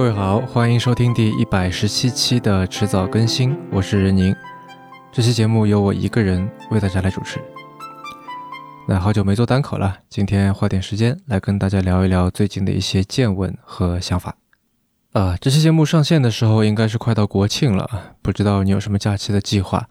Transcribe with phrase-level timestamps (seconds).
[0.00, 4.34] 各位好，欢迎收听第一百十七期的迟早更新，我是任宁。
[5.12, 7.38] 这期节目由我一个人为大家来主持。
[8.88, 14.34] 那好久没做单口了，今天花点时间来跟大家聊一聊最近的一些见闻和想法。
[15.12, 19.86] 啊，这期节目上线的时候应该是快到国庆了，不知道你有什么假期的计划？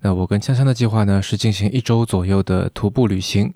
[0.00, 3.52] 那我跟锵锵的计划呢是进行一周左右的徒步旅行，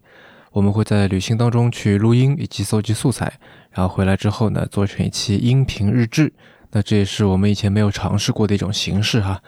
[0.56, 3.30] 我们会在旅行当中去录音以及搜集素材。
[3.72, 6.32] 然后回来之后呢，做成一期音频日志。
[6.70, 9.42] 那这也是我们以前没有尝试过的一种形式哈。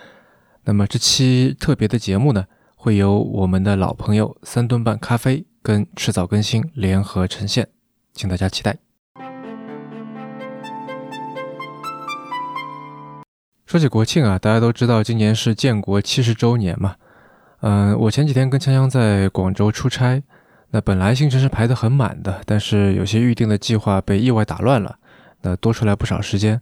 [0.65, 2.45] 那么这期特别的节目呢，
[2.75, 7.67] 会由我们的老朋友三顿半咖啡跟迟早更新联合呈现，
[8.12, 8.77] 请大家期待。
[13.65, 16.97] 说起国庆啊，大家都知道今年是建国七十周年嘛。
[17.62, 20.23] 嗯，我前几天跟锵锵在广州出差。
[20.71, 24.98] 那本来行程是排得很满的，但是有些预定的计划被意外打乱了，
[25.41, 26.61] 那多出来不少时间。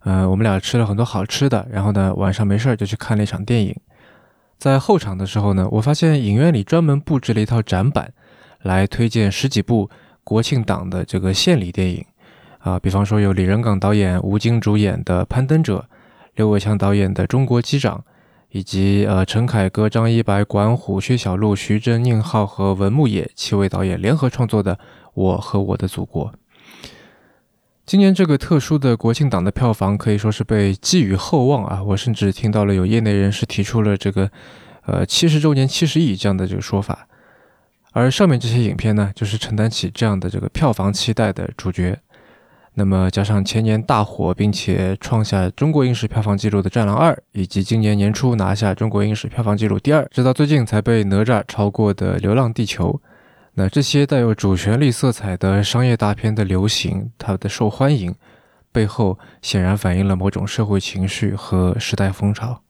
[0.00, 3.74] 呃，我们俩吃了很多好吃的，然后呢，晚上没事儿就去看了一场电影。
[4.58, 8.12] 在后场的时候呢，我发现影院里专门布置了一套展板，
[8.62, 9.88] 来推荐十几部
[10.24, 12.04] 国庆档的这个献礼电影。
[12.58, 15.78] 啊，比方说有李仁港导演、吴京主演的《攀登者》，
[16.34, 17.98] 刘伟强导演的《中国机长》。
[18.50, 24.76] 以及呃，陈凯歌、张一白、管虎、薛晓路、徐峥、宁浩和文牧野七位导演联合创作的
[25.14, 26.26] 《我和我的祖国》。
[27.84, 31.82] 今年这个特殊的国庆档的票房可以说是被寄予厚望啊！
[31.82, 34.30] 我甚至听到了有业内人士提出了这个
[34.84, 37.06] 呃七十周年七十亿这样的这个说法。
[37.92, 41.98] 而上面这些影片呢，就是承担起这样的这个票房期待的主角。
[42.78, 52.92] 那么加上前年大火并且创下中国影史票房纪录的《战狼二》，以及今年年初拿下中国影史票房纪录第二，直到最近才被哪吒超过的《流浪地球》，
[53.54, 58.14] 那这些带有主旋律色彩的商业大片的流行，它的受欢迎
[58.70, 62.62] 背后显然反映了某种社会情绪和时代风潮。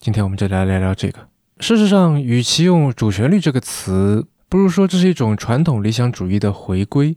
[0.00, 1.20] 今天我们就来聊聊这个。
[1.60, 7.16] 事实上，与其用“主旋律”这个词，不如说这是一种传统理想主义的回归。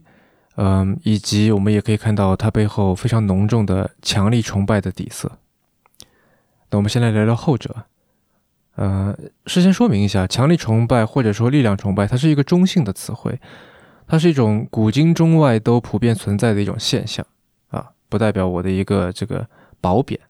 [0.62, 5.38] 嗯，以及我们也可以看到它背后非常浓重的强力崇拜的底色。
[6.68, 7.74] 那我们先来聊聊后者。
[8.74, 9.16] 呃，
[9.46, 13.40] 事先说明一下，强力崇拜或者说力量崇拜，它是一个中性的词汇，
[14.06, 17.24] 它是一种古今中外都普遍存在的一种现象
[17.70, 19.46] 啊，不代表我的一个这个
[19.80, 20.20] 褒贬。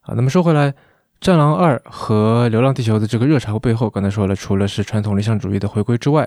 [0.00, 0.72] 啊，那么说回来，
[1.20, 6.26] 《战狼二》和《流浪地球》的这个热潮背后，刚才说了，除了是传统理想主义的回归之外，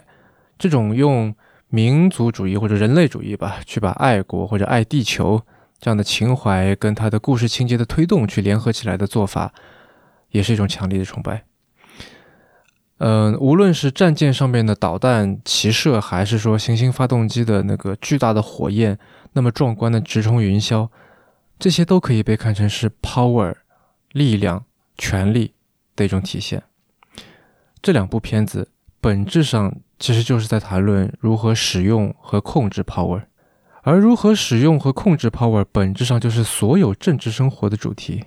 [0.59, 1.33] 这种用
[1.75, 5.41] 民族主义或者人类主义吧，去把爱国或者爱地球
[5.79, 9.51] 这样的情怀跟他的故事情节的推动去联合起来的做法，
[10.29, 11.45] 也是一种强烈的崇拜。
[12.99, 18.99] 嗯，无论是战舰上面的导弹齐射，还是说行星发动机的那个巨大的火焰，
[19.31, 20.87] 那么壮观的直冲云霄，
[21.57, 23.55] 这些都可以被看成是 power
[24.11, 24.63] 力量、
[24.95, 25.55] 权力
[25.95, 26.61] 的一种体现。
[27.81, 28.69] 这两部片子
[29.01, 29.75] 本质上。
[30.03, 33.21] 其实就是在谈论如何使用和控制 power，
[33.83, 38.25] 而如何使用和控制 power 本质上就是所有政治生活的主题。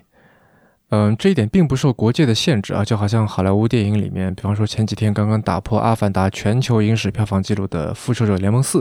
[0.89, 8.81] 嗯，这一点并不受国界的限制啊，就好像好莱坞电影里面，比方说前几天刚刚打破《阿凡达》全球影史票房纪录的《复仇者联盟四》，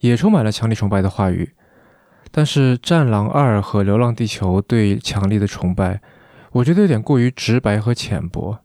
[0.00, 1.54] 也充满了强力崇拜的话语。
[2.30, 6.02] 但是《战狼二》和《流浪地球》对强力的崇拜，
[6.52, 8.58] 我觉得有点过于直白和浅薄。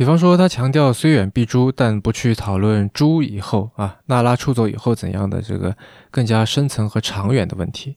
[0.00, 5.76] 比方说，他强调虽远必诛，但不去讨论诛以后啊，娜拉出走以后怎样的这个
[6.10, 7.96] 更加深层和长远的问题。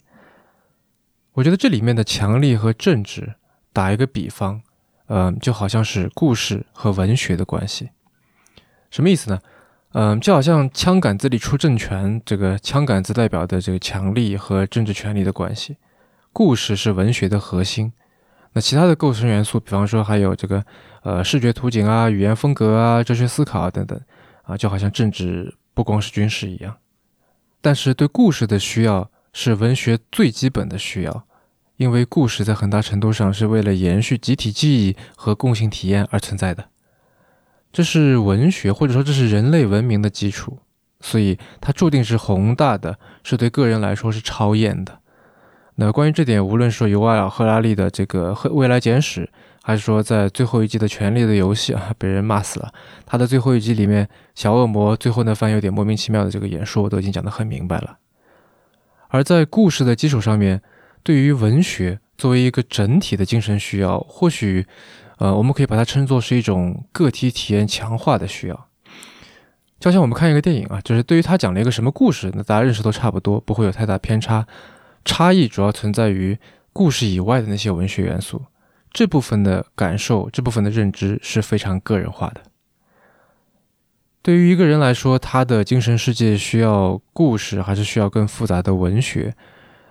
[1.31, 3.35] 我觉得这里面的强力和政治，
[3.71, 4.61] 打一个比方，
[5.07, 7.91] 嗯，就好像是故事和文学的关系。
[8.91, 9.39] 什么意思呢？
[9.93, 15.77] 嗯，就好像枪杆子里出政权，这个枪杆子代表的这个强力和政治权力的关系，
[16.33, 17.93] 故事是文学的核心。
[18.53, 20.63] 那其他的构成元素，比方说还有这个。
[21.05, 23.99] 呃，视觉图景啊，语言风格啊，哲学思考啊，等等，
[24.43, 26.77] 啊，就好像政治不光是军事一样。
[27.59, 31.25] 但是对故事的需要是文学最基本的需要，
[31.75, 36.69] 因为故事在很大程度上是为了延续集体记忆和共性体验而存在的。
[37.73, 40.57] 这是文学或者说这是人类文明的基础，
[41.01, 45.01] 所以它注定是宏大的，是对个人来说是超验的。
[45.75, 49.25] 那关于这点，无论说尤瓦尔·赫拉利的这个《未来简史》。
[49.65, 52.73] 还是说，在最后一集的《权力的游戏》啊，被人骂死了。
[53.05, 57.97] 他的最后一集里面，小恶魔最后那番有点莫名其妙的这个演说，我都已经讲得很明白了。
[59.07, 60.61] 而在故事的基础上面，
[61.01, 64.67] 对于文学作为一个整体的精神需要，或许，
[65.19, 68.67] 呃，我们可以把它称作是一种个体体验强化的需要。
[69.79, 74.45] 就像我们看一个电影啊，就是对于他讲了一个什么故事，那大家认识都差不多，不会有太大偏差。
[75.05, 76.37] 差异主要存在于
[76.71, 78.43] 故事以外的那些文学元素。
[78.91, 82.41] 这部分的感受，这部分的认知是非常个人化的。
[84.21, 89.35] 对于一个人来说，他的精神世界需要故事，还是需要更复杂的文学？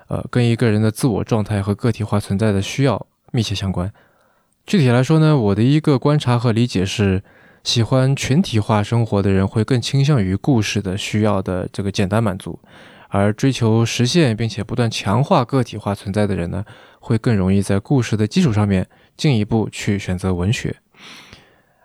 [0.09, 3.93] 呃，跟一个人的自我状态和个体化存在的需要密切相关。
[4.65, 7.23] 具体来说呢，我的一个观察和理解是，
[7.65, 12.58] 喜欢群体化生活的人会更倾向于故事的需要的这个简单满足，
[13.14, 16.64] 而追求实现并且不断强化个体化存在的人呢，
[16.99, 18.88] 会更容易在故事的基础上面
[19.19, 20.75] 进一步去选择文学。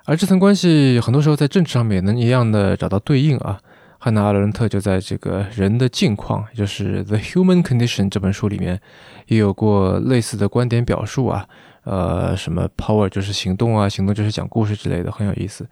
[0.05, 3.59] 而这层关系很多时候在政治上面也能一样的找到对应啊。
[3.99, 8.79] 汉娜·阿伦特就在这个人的境况，也就是《The Human Condition》这本书里面
[9.25, 11.45] 也有过类似的观点表述啊。
[11.83, 15.67] 呃，什么 power 就是行动啊，行动就是讲故事之类的，很有意思。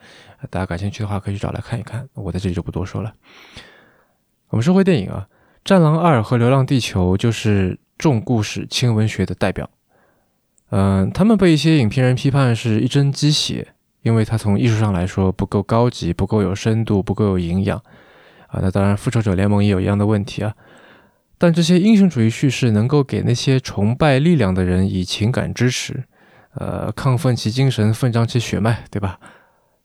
[0.49, 2.07] 大家感兴趣的话，可以去找来看一看。
[2.13, 3.13] 我在这里就不多说了。
[4.49, 5.27] 我们说回电影啊，
[5.65, 9.67] 《战狼二》和《流浪地球》就是重故事轻文学的代表。
[10.69, 13.69] 嗯，他们被一些影评人批判是一针鸡血，
[14.03, 17.79] 因为它从艺术上来说不够高级，不够有深度，不够有营养。
[18.45, 20.53] 啊，那当然，《复仇者联盟》也有一样的问题啊。
[21.39, 26.03] 但这些英雄主义叙事能够给那些崇拜力量的人以情感支持，
[26.53, 29.19] 呃，亢奋其精神，奋张其血脉，对吧？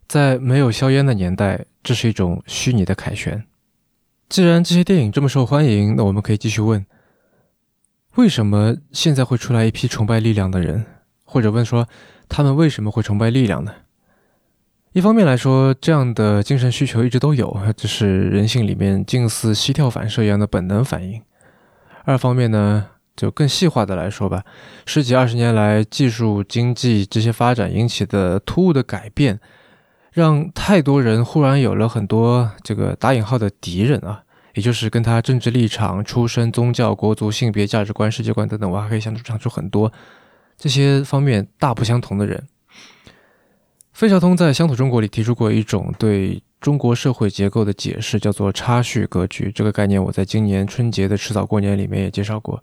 [0.07, 3.43] 在没有硝烟的年代，这是一种虚拟的凯旋。
[4.31, 6.87] 既然这些电影这么受欢迎，那我们可以继续问：
[8.15, 10.87] 为什么现在会出来一批崇拜力量的人？
[11.25, 11.89] 或者问说，
[12.29, 13.75] 他们为什么会崇拜力量呢？
[14.93, 21.21] 一方面来说，这样的精神需求一直都有，这是人性里面近似膝跳反射一样的本能反应。
[22.05, 22.87] 二方面呢，
[23.17, 24.45] 就更细化的来说吧，
[24.87, 29.41] 十几二十年来技术、经济这些发展引起的突兀的改变，
[30.13, 34.23] 让太多人忽然有了很多这个打引号的敌人啊，
[34.55, 39.93] 也就是跟他政治立场、出身、宗教、国族、性别、价值观、世界观等等，我还可以想出想出很多
[40.57, 42.47] 这些方面大不相同的人。
[43.93, 46.43] 费孝通在《乡土中国》里提出过一种对。
[46.61, 52.63] 中国社会结构的解释叫做差序格局，这个概念我在今年春节的迟早过年里面也介绍过。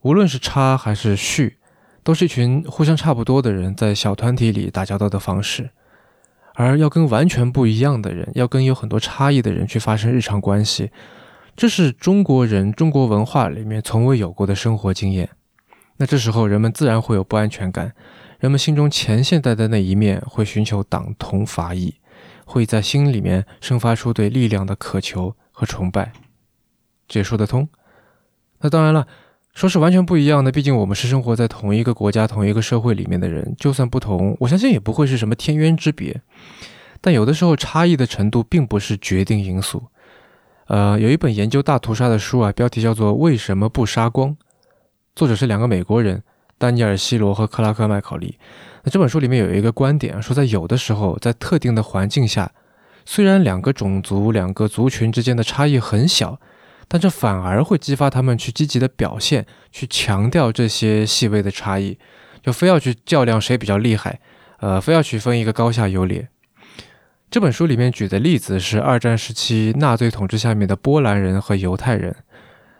[0.00, 1.58] 无论是差还是序，
[2.02, 5.70] 都是一群互相差不多的人在小团体里打交道的方式。
[6.58, 10.90] 而要跟完全不一样的人，要跟有很多差异的人去发生日常关系，
[11.54, 15.30] 这是中国人中国文化里面从未有过的生活经验。
[15.98, 17.94] 那这时候人们自然会有不安全感，
[18.40, 21.94] 人们心中前现代的那一面会寻求党同伐异。
[22.44, 26.12] 会在心里面生发出对力量的渴求和崇拜，
[27.06, 27.68] 这也说得通。
[28.60, 29.06] 那当然了，
[29.58, 36.22] 说是完全不一样的，毕竟我们是生活在同一个国家、同一个社会里面的人，就算不同，我相信也不会是什么天渊之别。
[37.00, 39.82] 但有的时候，差异的程度并不是决定因素。
[40.68, 44.30] 呃，有一本研究大屠杀的书啊，标题叫做《为什么不杀光》，
[45.16, 46.22] 作者是两个美国人，
[46.56, 48.38] 丹尼尔·希罗和克拉克·麦考利。
[48.84, 52.52] 那这本书里面有一个观点说，在有的时候，在特定的环境下，
[53.04, 56.38] 虽然两个种族、两个族群之间的差异很小，
[56.88, 61.98] 但这反而会激发他们去积极的表现，去强调这些细微的差异，
[62.42, 64.20] 就非要去较量谁比较厉害，
[64.60, 66.28] 呃，非要去分一个高下优劣。
[67.30, 72.16] 这本书里面举的例子是二战时期纳粹统治下面的波兰人和犹太人。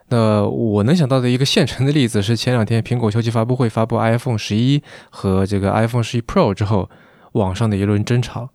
[0.09, 6.89] 那我能想到的一个现成的例子是，前两天苹果秋季发布会发布 iPhone 十一和这个 iPhone 十一 Pro 之后，
[7.33, 8.49] 网上的一轮争吵。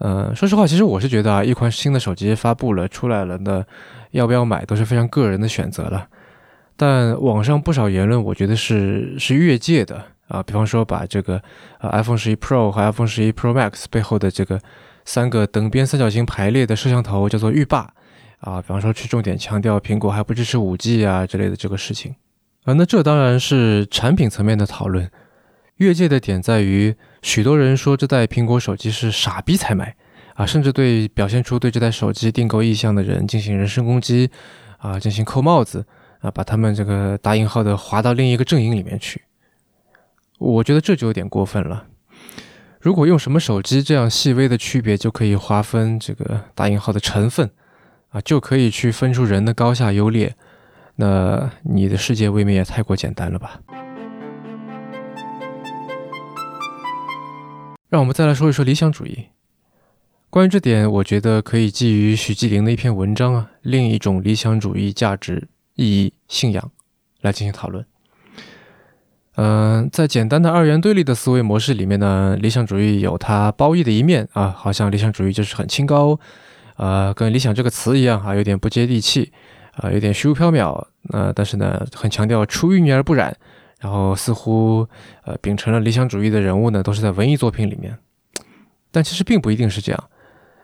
[0.00, 3.62] 呃，说实话，其实我是觉得啊，一款新的手机发布了出来了，那
[4.12, 6.08] 要不要买都是非常个人的选择了。
[6.74, 11.40] 但网上不少言论，我觉得是是越界的啊，比方说把这个
[11.80, 14.58] 呃 iPhone 十一 Pro 和 iPhone 十一 Pro Max 背后的这个
[15.04, 17.92] 三个等边三角形排列的摄像头叫做浴霸。
[18.38, 22.14] 啊，比方说去重点强调苹果还不支持五 G 啊之类的这个事情，
[22.64, 25.10] 啊，那这当然是产品层面的讨论。
[25.80, 29.96] 越界的点在于，许多人说这代苹果手机是傻逼才买，
[30.34, 34.30] 啊，甚至对表现出对这代手机订购意向的人进行人身攻击，
[34.76, 35.86] 啊，进行扣帽子，
[36.20, 39.22] 啊，把他们这个打引号的划到另一个阵营里面去。
[40.38, 41.86] 我觉得这就有点过分了。
[42.78, 47.50] 如果用什么手机这样细微的区别就可以划分这个打引号的成分。
[48.10, 50.34] 啊，就可以去分出人的高下优劣，
[50.96, 53.60] 那你的世界未免也太过简单了吧？
[57.90, 59.26] 让我们再来说一说理想主义。
[60.30, 66.70] 关于这点，我觉得可以基于许继林的一篇文章啊，另一种理想主义价值意义信仰
[67.20, 67.84] 来进行讨论。
[69.34, 76.20] 嗯，在简单的二元对立的思维模式里面呢，理想主义有它褒义的一面啊，好像理想主义就是很清高。
[76.76, 79.32] 呃，跟理想这个词一样啊，有点不接地气，
[79.72, 80.86] 啊，有点虚无缥缈。
[81.08, 83.36] 呃，但是呢，很强调出淤泥而不染。
[83.80, 84.86] 然后似乎
[85.24, 87.98] 呃秉承了理想主义的人物呢，都是在文艺作品里面。
[88.92, 90.04] 但其实并不一定是这样。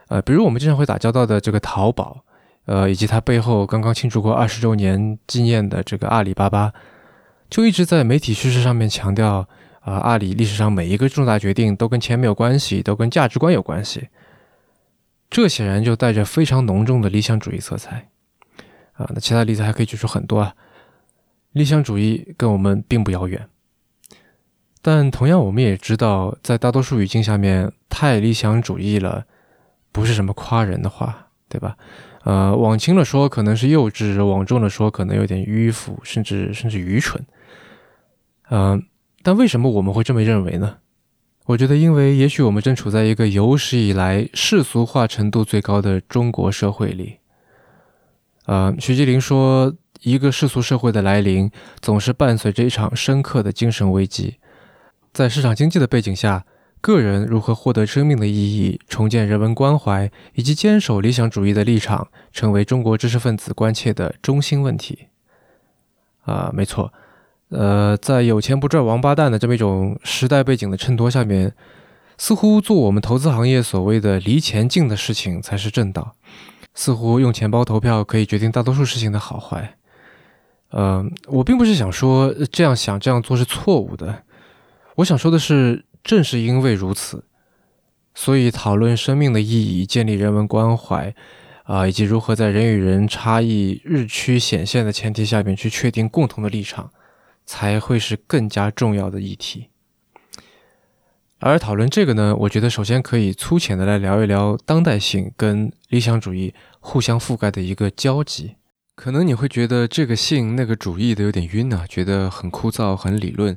[0.09, 2.25] 呃，比如我们经常会打交道的这个淘宝，
[2.67, 6.73] 呃，以及它背后刚刚庆祝过二十周年纪念的这个阿里巴巴，
[7.51, 9.49] 就一直在媒体叙事上面强调。
[9.81, 14.09] 啊，阿里历史上每一个重大决定都跟钱没有关系，都跟价值观有关系。
[15.31, 18.09] 这显然就带着非常浓重的理想主义色彩。
[18.95, 20.53] 啊，那其他例子还可以举出很多啊。
[21.57, 23.49] 理想主义跟我们并不遥远，
[24.83, 29.25] 但同样我们也知道，在大多数语境下面，太理想主义了，
[29.91, 31.79] 不是什么夸人的话，对吧？
[32.25, 37.25] 呃，往轻了说可能是幼稚，往重了说可能有点迂腐，甚至甚至愚蠢。
[38.51, 38.83] 嗯。
[39.23, 40.77] 但为什么我们会这么认为呢？
[41.47, 47.17] 我觉得，因为也许我们正处在一个有史以来世俗化程度最高的中国社会里。
[48.45, 49.75] 呃，徐吉林说，
[50.07, 54.37] 一个世俗社会的来临，总是伴随着一场深刻的精神危机。
[55.13, 56.45] 在市场经济的背景下，
[56.81, 65.09] 个人如何获得生命的意义、重建人文关怀以及坚守理想主义的立场，成为中国知识分子关切的中心问题。
[66.23, 66.93] 啊，没错。
[67.49, 71.53] 呃，在有钱不赚王八蛋的这么一种时代背景的衬托下面，
[72.17, 76.15] 似乎做我们投资行业所谓的离钱近的事情才是正道，
[76.75, 79.75] 似乎用钱包投票可以决定大多数事情的好坏。
[80.71, 84.25] 呃，我并不是想说这样想这样做是错误的，
[84.97, 87.25] 我想说的是，正是因为如此，
[88.15, 91.15] 所以讨论生命的意义、建立人文关怀
[91.65, 96.91] 啊，以及如何在人与人差异日趋显现的前提下面去确定共同的立场。
[97.49, 99.69] 才会是更加重要的议题。
[101.39, 108.57] 而讨论这个呢，我觉得首先可以粗浅的来聊一聊当代性跟理想主义互相覆盖的一个交集。
[108.97, 113.57] 可能你会觉得这个性那个主义的有点晕啊，觉得很枯燥、很理论，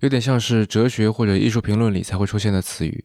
[0.00, 3.04] 有点像是哲学或者艺术评论里才会出现的词语。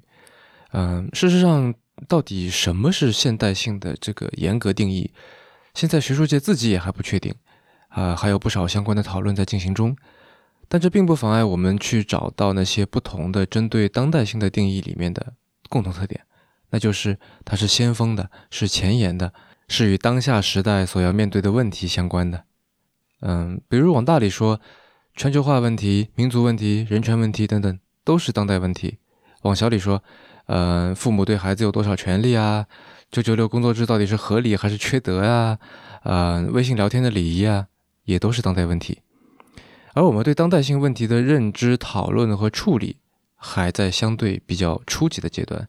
[0.72, 1.74] 嗯，事实上，
[2.08, 5.12] 到底什么是现代性的这个严格定义，
[5.76, 7.34] 现在学术界自己也还不确定。
[7.90, 9.96] 啊，还有不少相关的讨论在进行中。
[10.68, 15.34] 但这并不妨碍我们去找到那些不同的针对当代性的定义里面的
[15.70, 16.22] 共同特点，
[16.72, 19.34] 那就是它是先锋的，是前沿的，
[19.68, 22.46] 是与当下时代所要面对的问题相关的。
[23.22, 24.60] 嗯，比如往大里说，
[25.16, 28.98] 全球化问题、民族问题、人权问题等等都是当代问题；
[29.42, 30.04] 往小里说，
[30.46, 32.68] 呃，父母对孩子有多少权利啊？
[33.10, 35.58] 九九六工作制到底是合理还是缺德呀？
[36.04, 37.68] 呃，微信聊天的礼仪啊，
[38.06, 39.00] 也都是当代问题。
[39.94, 42.98] 而我们对当代性问题的认知、讨论和处理，
[43.36, 45.68] 还在相对比较初级的阶段。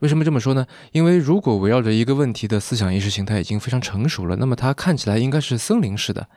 [0.00, 0.66] 为什么这么说呢？
[0.92, 6.28] 因为如果围绕着一个问题的思想意识形态已经非常成熟了，那么它看起来应该是森林式的，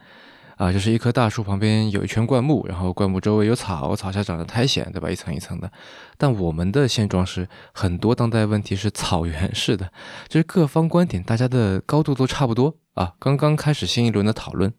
[0.58, 5.10] 啊，就是一棵大树旁边有一圈灌木，然后灌木周围有草，草下长着苔藓，对吧？
[5.10, 5.72] 一层一层的。
[6.18, 9.92] 但我们的现状是，很多当代问题是草原式的，
[10.28, 14.74] 就是各方观点大家的高度都差不多啊，刚刚开始新一轮的讨论。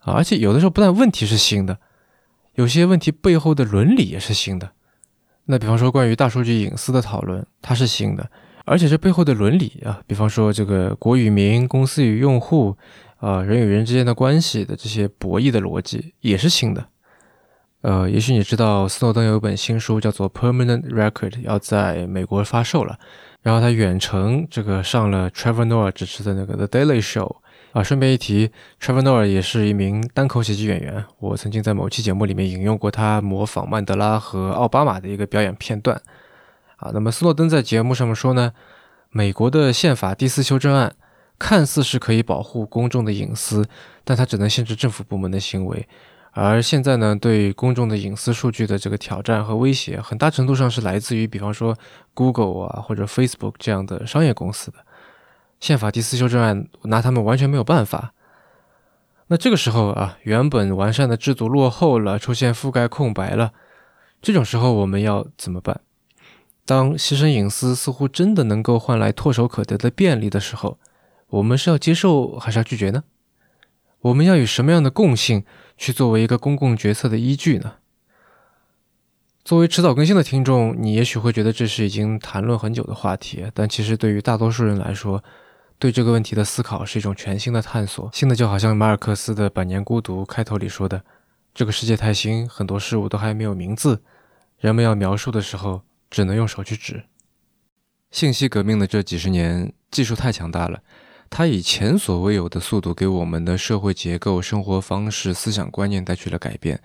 [0.00, 1.78] 啊，而且有的时候不但问题是新的，
[2.54, 4.72] 有些问题背后的伦理也是新的。
[5.50, 8.30] 那比方说关于大数据隐私的讨论，它是新的，
[8.66, 12.76] 而且这背后的伦理啊，比方说这个国与民、公司与用户
[13.16, 16.86] 啊、人与人之间的关系的这些博弈的逻辑也是新的。
[17.80, 22.98] 呃，也许你知道斯诺登有一本新书叫做《Permanent Record》，要在美国发售了，
[23.40, 27.36] 然后他远程这个上了 Trevor Noah 主持的那个 The Daily Show。
[27.78, 28.50] 啊，顺便一提
[28.82, 31.04] ，Trevor Noah 也是一名单口喜剧演员。
[31.20, 35.96] 我曾经在某期节目里面引用过他模仿曼德拉和奥巴马的一个表演片段。
[36.78, 38.52] 啊，那么斯诺登在节目上面说呢，
[39.10, 40.92] 美国的宪法第四修正案
[41.38, 43.64] 看似是可以保护公众的隐私，
[44.02, 45.86] 但它只能限制政府部门的行为。
[46.32, 51.78] 而现在呢，对公众的隐私数据的这个挑战和威胁，很大程度上是来自于，比方说
[52.14, 54.78] Google 啊或者 Facebook 这样的商业公司的。
[55.60, 58.12] 宪法第四修正案拿他们完全没有办法。
[59.28, 63.52] 那这个时候啊，原本完善的制度落后了，出现覆盖空白了。
[64.22, 65.80] 这种时候我们要怎么办？
[66.64, 70.78] 当牺牲隐私似乎真的能够换来唾手可得的便利的时候，
[71.28, 73.04] 我们是要接受还是要拒绝呢？
[74.00, 75.44] 我们要以什么样的共性
[75.76, 77.74] 去作为一个公共决策的依据呢？
[79.44, 85.24] 作为迟早更新的听众，你也许会觉得这是已经谈论很久的话题，但其实对于大多数人来说，
[85.78, 91.04] 对这个问题的思考是一种全新的探索，新的就好像马尔克斯的《百年孤独》开头里说的
[91.54, 94.02] ：“这个世界太新，很多事物都还没有名字，
[94.58, 97.04] 人们要描述的时候，只能用手去指。”
[98.10, 100.80] 信息革命的这几十年，技术太强大了，
[101.30, 106.80] 它以前所未有的速度给我们的社会结构、生活方式、思想观念带去了改变。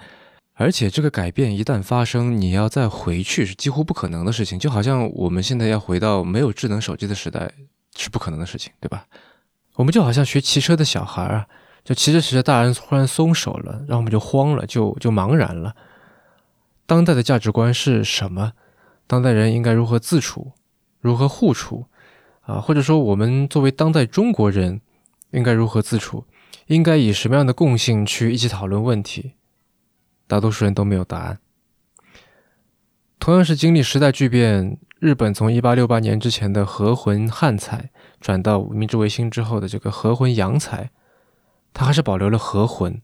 [0.55, 4.59] 而且这个改变一旦发生，你要再回去是几乎不可能的事情。
[4.59, 7.51] 就好像我们现在要回到没有智能手机的时代
[7.95, 9.05] 是不可能的事情，对吧？
[9.75, 11.47] 我们就好像学骑车的小孩啊，
[11.83, 15.75] 就骑着骑着，大人突然松手了，然后我们就慌了，就就茫然了。
[16.85, 18.53] 当代的价值观是什么？
[19.07, 20.53] 当代人应该如何自处？
[20.99, 21.85] 如何互处？
[22.41, 24.81] 啊，或者说我们作为当代中国人
[25.31, 26.25] 应该如何自处？
[26.67, 29.33] 应该以什么样的共性去一起讨论问题？
[30.27, 31.39] 大多数人都没有答案。
[33.19, 40.90] 同样是经历时代巨变，日本从一八六八年之前的和魂汉彩转到明治维新之后的这个和魂洋彩，
[41.72, 43.00] 它还是保留了和魂。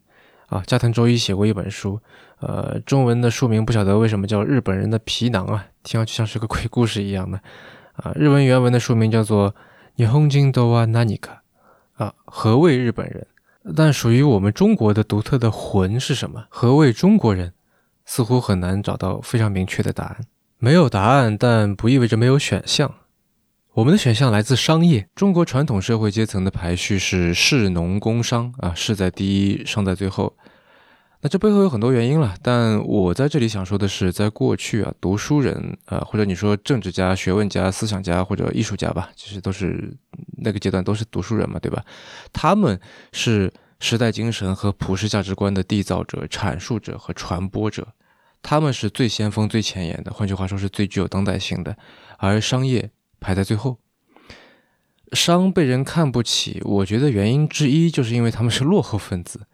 [0.49, 1.99] 啊，加藤周一写过一本书，
[2.39, 7.41] 呃，中文的书名不晓得为什么叫《日本人的皮囊》啊，听上去像是个鬼故事一样的。
[7.95, 9.51] 啊，日文原文的书名叫做《
[9.97, 11.39] 日本人とは何か》，
[12.05, 13.27] 啊，何谓日本人？
[13.75, 16.45] 但属于我们中国的独特的魂是什么？
[16.51, 17.55] 何谓中国人？
[18.05, 20.27] 似乎很难找到非常明确的答案。
[20.62, 22.94] 没有答案，但不意味着没有选项。
[23.76, 25.08] 我们的选项来自商业。
[25.16, 30.36] 中国传统社会阶层的排序是士、农、工、商啊，士在第一，商在最后。
[31.22, 39.96] 那这背后有很多原因了，但我在这里想说的是，在过去啊，读书人啊，或者你说政治家、学问家、思想家或者艺术家吧，其实都是
[40.44, 41.82] 那个阶段都是读书人嘛，对吧？
[42.34, 42.78] 他们
[43.14, 43.50] 是
[43.80, 47.88] 时代精神和普世价值观的缔造者、阐述者和传播者，
[48.42, 51.78] 他们是最先锋、最前沿的，换句话说，是最具有当代性的。
[52.18, 53.80] 而商业排在最后，
[55.14, 59.48] 商被人看不起，我觉得原因之一就是因为他们是落后分子。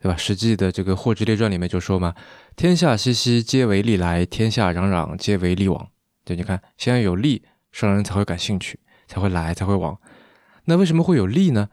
[0.00, 0.16] 对吧？
[0.20, 2.12] 《实际》的这个《货殖列传》里面就说嘛
[2.56, 5.90] ：“天下熙熙，皆为利来；天下攘攘，皆为利往。”
[6.26, 9.96] 对你看，先要有利，商人才会感兴趣，才会来，才会往。
[10.64, 11.68] 那为什么会有利呢？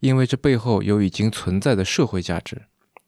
[0.00, 2.62] 因为这背后有已经存在的社会价值，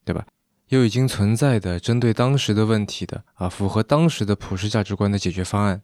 [0.04, 0.26] 对吧？
[0.68, 5.82] 有已经存在的针对当时的问题的啊，符合当时的普世价值观的解决方案，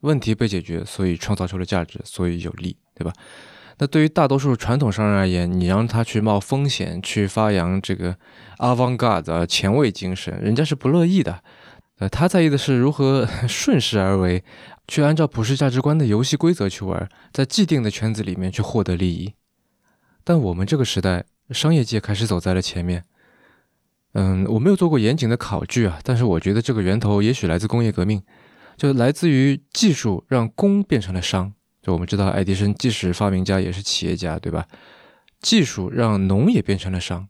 [0.00, 3.12] 问题被解决，所以创造出了价值，所以有利，对吧？
[3.78, 8.16] 那对于大多数传统商人而言，你让他去冒风险，去发扬这个
[8.58, 11.42] avant-garde 前卫精神，人家是不乐意的。
[11.98, 14.42] 呃，他在意的是如何 顺势而为，
[14.88, 19.34] 去按照普世价值观的游戏规则去玩，在既定的圈子里面去获得利益。
[20.24, 23.04] 但我们这个时代，商业界开始走在了前面。
[24.14, 28.22] 嗯，我没有做过严谨的考据啊，但是我觉得这个源头也许来自工业革命，
[28.76, 31.52] 就来自于技术让工变成了商。
[31.82, 34.66] 就我们知道，爱迪生既是发明家，也是企业家，对吧？
[35.40, 37.26] 技术让农也变成了商，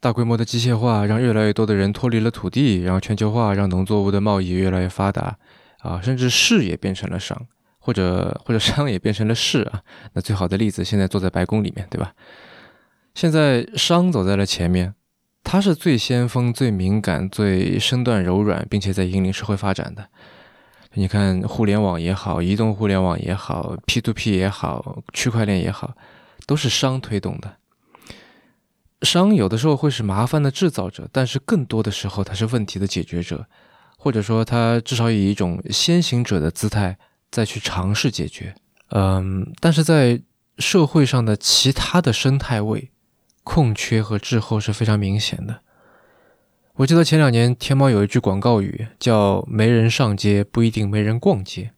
[0.00, 5.38] 大规模的机械化让越来越多的人脱离了土地，然后全球化让农作物的贸易越来越发达，
[5.78, 7.46] 啊，甚至士也变成了商，
[7.78, 9.82] 或者或者商也变成了士啊。
[10.14, 12.14] 那最好的例子，现在坐在白宫里面，对吧？
[13.14, 14.94] 现在商走在了前面，
[15.44, 20.08] 他是最先锋、最敏感、最身段柔软，并且在引领社会发展的。
[20.94, 25.94] 你看，互联网也好，移动互联网也好，P to P 也好，区块链也好，
[26.46, 27.56] 都是商推动的。
[29.02, 33.46] 商有的时候会是麻烦的制造者，但是更多的时候它是问题的解决者，
[33.98, 36.96] 或者说它至少以一种先行者的姿态
[37.30, 38.54] 再去尝试解决。
[38.90, 40.20] 嗯，但是在
[40.58, 42.91] 社会上的其他的生态位，
[43.44, 45.60] 空缺和滞后是非常明显的。
[46.76, 51.72] 我记得前两年天猫有一句广告语叫“没人上街不一定没人逛街”。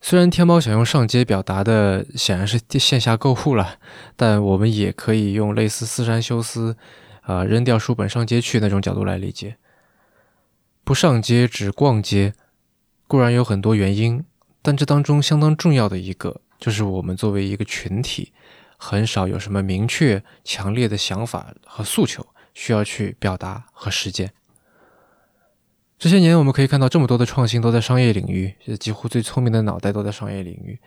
[0.00, 3.78] 虽然天猫想用上街表达的显然是线下购物了，
[4.16, 6.76] 但我们也可以用类似“私山修斯”
[7.22, 9.56] 啊扔掉书本上街去那种角度来理解。
[10.84, 12.34] 不上街只逛街
[13.06, 14.24] 固然有很多原因，
[14.62, 18.32] 但这当中相当重要的一个就是我们作为一个群体，
[18.78, 22.26] 很少有什么明确强烈的想法和诉求。
[22.54, 24.32] 需要去表达和实践。
[25.96, 30.80] 这些年，我们可以看到这么多的创新都在商业领域，几乎最聪明的脑袋都在商业领域，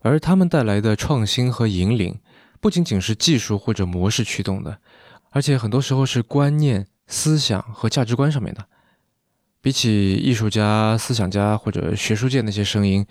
[0.00, 2.18] 而他们带来的创新和引领，
[2.60, 4.78] 不仅仅是技术或者模式驱动的，
[5.30, 8.66] 而且很多时候是观念、思想和价值观上面的。
[9.60, 13.06] 比起艺术家、思想家或者学术界那些声音。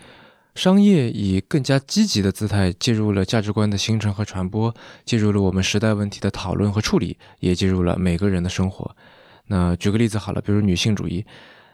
[0.56, 8.96] 商业以更加积极的姿态介入了价值观的形成和传播，介入了我们时代问题的讨论和处理，也介入了每个人的生活。
[9.48, 11.26] 那举个例子好了，比如女性主义，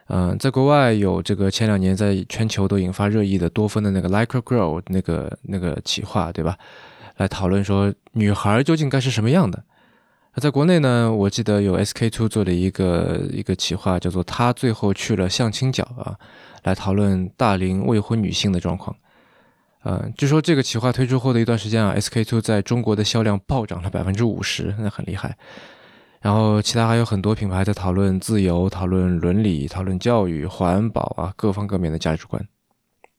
[0.08, 6.56] 嗯，在国外有这个前两年在全球都引发热议的多芬的那个 Like a Girl 那个那个企划，对吧？
[7.18, 9.62] 来讨论说女孩究竟该是什么样的。
[10.34, 16.16] 那在国内呢，我记得有 SK Two 做的一个一个企划，叫做她最后去了相亲角啊。
[16.62, 18.96] 来讨论大龄未婚女性的状况，
[19.82, 25.36] 呃，据说这个企划推出后的一段时间啊，SK two 在中国的销量暴涨了百分之五十，那很厉害。
[26.20, 32.46] 然后其他还有很多品牌在讨论自由、讨论伦理、讨论教育、环保啊，各方各面的价值观。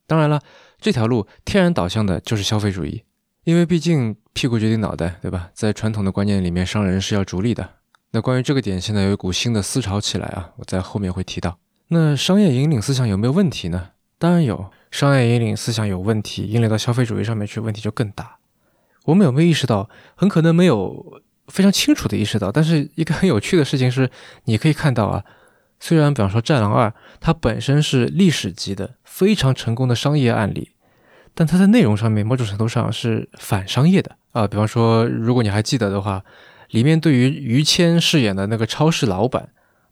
[0.06, 0.40] 当然了，
[0.80, 3.04] 这条路天然导向的就是消费主义，
[3.44, 5.50] 因为毕竟屁股决定脑袋，对吧？
[5.56, 7.68] 在传统的观念里面，商人是要逐利的。
[8.12, 11.58] 那关于这个点，现在有一股新的思潮起来啊，我在后面会提到。
[11.94, 13.90] 那商业引领思想有没有问题呢？
[14.18, 14.72] 当然有。
[14.92, 18.38] 商业引领思想有问题，引领到消费主义上面去，问题就更大。
[19.06, 19.90] 我们有没有意识到？
[20.16, 22.52] 很可能没有非常清楚的意识到。
[22.52, 24.10] 但是一个很有趣的事情是，
[24.46, 25.24] 你可以看到啊，
[25.80, 26.90] 虽然比方说《战狼二》，
[27.22, 30.72] 它本身是历史级的非常成功的商业案例，
[31.34, 34.46] 但它在内容上面某种程度上是反商业的啊。
[34.46, 36.24] 比方说，如果你还记得的话，
[36.72, 39.50] 里面对于于谦饰演的那个超市老板，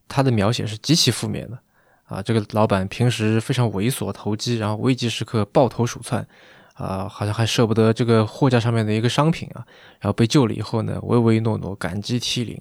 [0.10, 1.60] 他的描写是极其负面的。
[2.10, 6.28] 啊，这个老板平时非常猥琐投机，然后危急时刻抱头鼠窜，
[6.74, 9.65] 啊，好像还舍不得这个货架上面的一个商品啊，
[10.00, 12.60] 然后被救了以后呢，唯唯诺诺，感激涕零，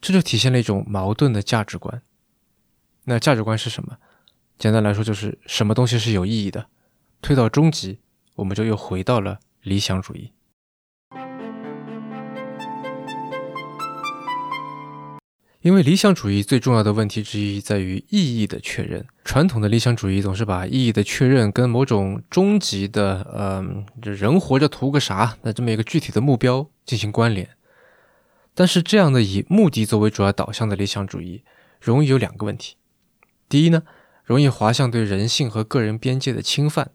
[0.00, 2.00] 这就体现了一种矛盾的价值观。
[3.04, 3.96] 那价值观是什么？
[4.58, 6.66] 简单来说，就是什么东西是有意义的。
[7.22, 7.98] 推到终极，
[8.34, 10.32] 我们就又回到了理想主义。
[15.62, 19.06] 因为理想主义最重要的问题之一在于意义的确认。
[19.22, 27.50] 传统的理想主义总是把意义的确认跟某种终极的，嗯，人活着图个啥那这么一个具体的目标进行关联。
[28.54, 31.44] 但是这样的以目的作为主要导向的理想主义，
[31.78, 32.76] 容易有两个问题。
[33.46, 33.82] 第一呢，
[34.24, 36.92] 容易滑向对人性和个人边界的侵犯，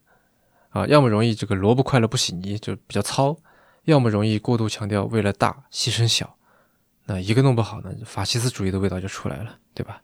[0.70, 3.38] 啊，要么容易这个萝卜快了不洗泥，就比较糙；
[3.84, 6.36] 要么容易过度强调为了大牺牲小。
[7.06, 10.02] 那一个弄不好呢，法西斯主义的味道就出来了，对吧？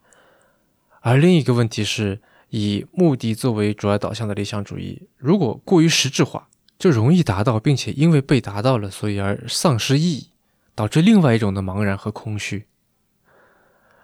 [1.01, 10.29] 而另一个问题是，以目的作为主要导向的理想主义，如果过于实质化，就容易达到，并且因为被达到了，所以而丧失意义，
[10.75, 12.67] 导致另外一种的茫然和空虚。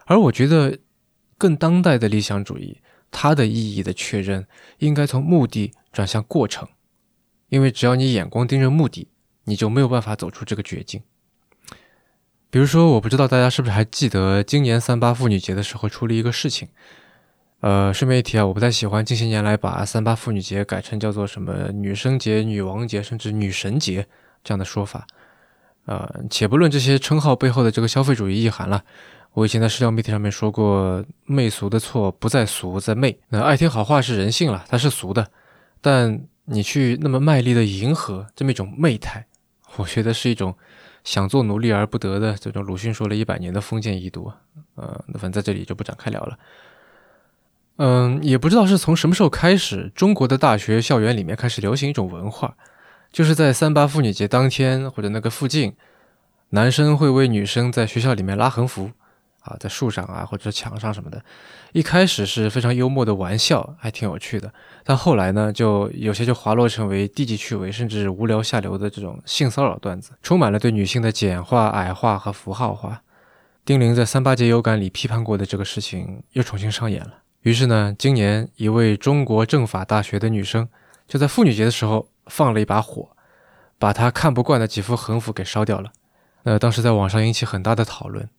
[0.06, 0.80] 而我觉得，
[1.38, 2.82] 更当代的理想主义，
[3.12, 4.48] 它的意义的确认，
[4.80, 6.68] 应该从目的转向过程，
[7.50, 9.08] 因为只要你眼光盯着目的，
[9.44, 11.04] 你就没有办法走出这个绝境。
[12.50, 16.70] 比如说，我不知道大家是不是还记得今年三八妇女节的时候出了一个事情。
[17.60, 24.08] 呃，顺便一提啊，我不太喜欢近些年来把三八妇女节改成叫做什么女生节、女王节，甚至女神节
[24.44, 25.06] 这样的说法。
[25.86, 28.84] 呃，且不论这些称号背后的这个消费主义意涵了，
[29.34, 33.20] 我以前在社交媒体上面说过，媚俗的错不在俗，在媚。
[33.30, 35.28] 那爱听好话是人性了，它是俗的，
[35.82, 39.26] 但你去那么卖力的迎合这么一种媚态，
[39.78, 40.56] 我觉得是一种。
[41.08, 44.30] 想做奴隶而不得的这种鲁迅说了一百年的封建遗毒，
[44.76, 46.38] 呃，那反正在这里就不展开聊了。
[47.78, 52.58] 嗯，也不知道是从什么时候开始，中国的大学校园里面开始流行一种文化，
[53.10, 55.78] 就是在三八妇女节当天或者那个附近，
[56.50, 58.92] 男生会为女生在学校里面拉横幅。
[59.48, 61.22] 啊，在树上啊，或者是墙上什么的，
[61.72, 64.54] 一开始是非常幽默的玩笑，还挺有趣的。
[64.84, 73.02] 但后来呢，就有些就滑落成为低级趣味，甚至无聊下流的这种性骚扰段子，充满了对女性的简化、矮化和符号化。
[73.66, 77.14] 丁玲在三八节有感里批判过的这个事情又重新上演了。
[77.42, 80.68] 于是呢，今年一位中国政法大学的女生
[81.08, 83.10] 就在妇女节的时候放了一把火，
[83.78, 85.92] 把她看不惯的几幅横幅给烧掉了。
[86.44, 88.30] 那当时在网上引起很大的讨论。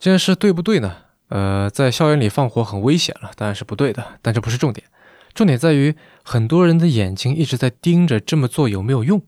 [0.00, 0.96] 这件事对不对呢？
[1.28, 4.18] 呃，在校园里放火很危险了，当然是不对的。
[4.22, 4.86] 但这不是重点，
[5.34, 9.22] 重点在于很多人的眼睛一直在盯着这么做有没有用。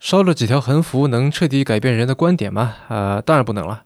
[0.00, 2.74] 烧了几条横幅能彻底改变人的观点吗？
[2.88, 3.84] 呃，当然不能了。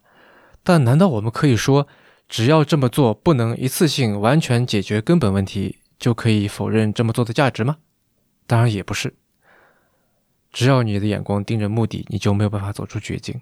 [0.63, 1.87] 但难道我们可以说，
[2.27, 7.77] 只要这么做不能一次性完全解决根本问题，就可以否认这么做的价值吗？
[8.47, 9.13] 当然也不是。
[10.51, 13.39] 只要你的眼光盯着目的，你就没有办法走出绝境。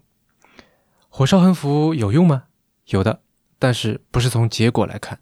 [1.18, 2.44] 火烧横幅有用吗？
[2.90, 3.22] 有的，
[3.58, 5.18] 但是不是从结果来看，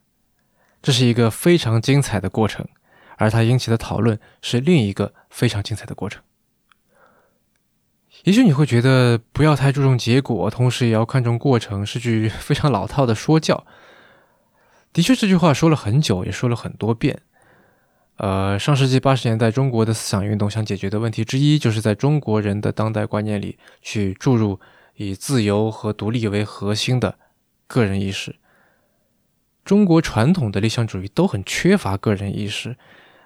[0.82, 2.68] 这是一个非常精彩的过程，
[3.16, 6.22] 而它引起的讨论是另一个非常精彩的过程。
[8.26, 13.66] 也许你会觉得不要太注重结果，同时也要看重过程，是句非常老套的说教。
[14.92, 17.22] 的确，这句话说了很久，也说了很多遍。
[18.18, 24.60] 呃，上世纪八十年代，中国的思想运动想解决的问题之一，就是在中国人的当代观念里去注入。
[24.96, 27.18] 以自由和独立为核心的
[27.68, 28.36] 个人意识，
[29.64, 32.76] 中国传统的理想主义都很缺乏个人意识。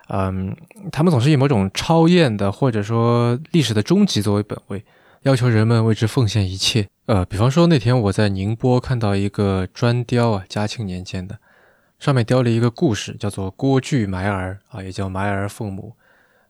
[0.08, 0.56] 嗯，
[0.92, 4.84] 他们总是以某种超验的或者说历史的终极作为本位，
[5.22, 6.88] 要求人们为之奉献一切。
[7.06, 11.38] 呃，比方说那天我在宁波看到一个砖雕啊，嘉庆年间的，
[12.00, 15.94] 上面雕了一个故事，叫做郭巨埋儿啊，也叫埋儿父母。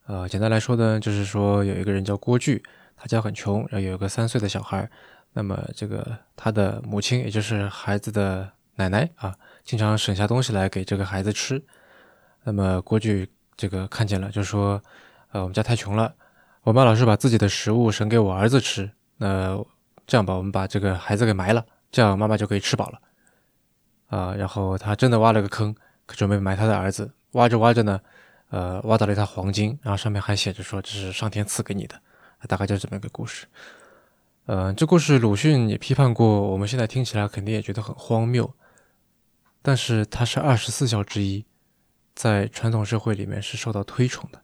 [0.06, 2.64] 呃，简单来说呢，就是说有一个人叫郭巨，
[3.00, 4.88] 他家很穷，然后有一个三岁的小孩。
[5.32, 9.34] 那么这个他的母亲，也就是孩子的奶奶啊，
[9.64, 11.64] 经常省下东西来给这个孩子吃。
[12.44, 14.82] 那么郭巨这个看见了，就说
[15.32, 16.14] ：“呃，我们家太穷了，
[16.64, 18.92] 我妈老是把自己的食物省给我儿子吃。
[19.18, 19.58] 那
[20.06, 23.00] 这样吧，我们把这个孩子给埋了，这样妈妈就可以吃饱了。”
[24.10, 25.74] 啊，然后他真的挖了个坑，
[26.08, 27.12] 准备埋他的儿子。
[27.32, 28.02] 挖着挖着呢。
[28.52, 32.02] 呃，挖到了一套黄金，然后上面还写着说这是上天赐给你的，
[32.48, 33.46] 大概就是这么一个故事。
[34.46, 38.52] 呃，这故事鲁迅也批判过，我们现在听起来肯定也觉得很荒谬，
[39.62, 41.46] 但是它是二十四孝之一，
[42.16, 44.42] 在传统社会里面是受到推崇的。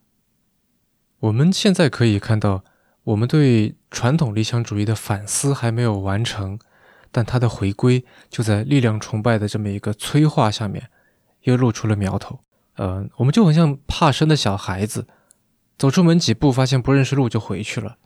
[1.19, 2.63] 我们现在可以看到，
[3.03, 6.59] 我们对传统理想主义的反思还没有完成，
[7.11, 10.89] 但它的回归就在力量崇拜的这么一个催化下面，
[11.43, 12.39] 又露出了苗头。
[12.75, 15.07] 呃，我们就很像怕生的小孩子，
[15.77, 17.97] 走出门几步，发现不认识路就回去了。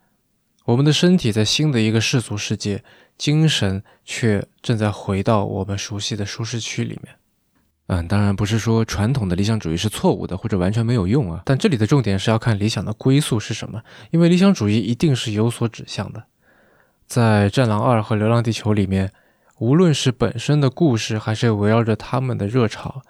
[0.65, 2.83] 我们的身体在新的一个世俗世界，
[3.17, 7.15] 精神却正在回到我们熟悉的舒适区里面。
[7.87, 16.23] 嗯，当然不是说传统的理想主义是错误的或者完全没有用啊，但这里的重点是要看理想的归宿是什么，因为理想主义一定是有所指向的。
[17.07, 19.11] 在《战狼二》和《流浪地球》里面，
[19.57, 23.01] 无论是本身的故事，还是围绕着他们的热潮。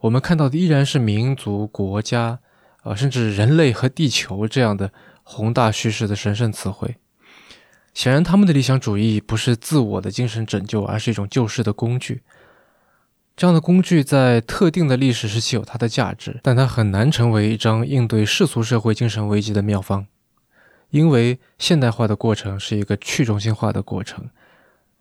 [0.00, 2.38] 我们看到的依然是民族、国家，
[2.86, 4.92] 啊，甚至人类和地球这样的
[5.24, 6.96] 宏大叙事的神圣词汇。
[7.92, 12.22] 显然，他们的理想主义不是自我的精神拯救，而是一种救世的工具。
[13.34, 20.06] 这样的工具在特定的历史时期有它的价值，但它很难成为一张应对世俗社会精神危机的妙方，
[20.90, 24.30] 因为现代化的过程是一个去中心化的过程。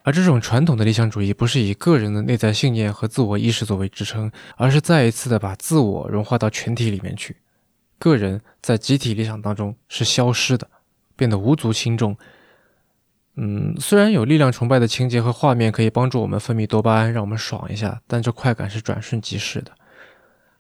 [0.03, 7.35] 而这种传统的理想主义不是以个人的内在信念和自我意识作为支撑，而是再一次的把自我融化到群体里面去。
[8.05, 10.69] 个人在集体理想当中是消失的，
[11.15, 12.15] 变得无足轻重。
[13.35, 19.71] 嗯，虽然有力量崇拜的情节和画面可以帮助我们分泌多巴胺，让我们爽一下，但这快感是转瞬即逝的。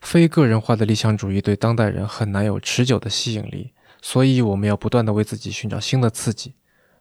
[0.01, 6.55] 非个人化的理想主义对当代人很难有持久的吸引力，所以我们要不断的为自己寻找新的刺激。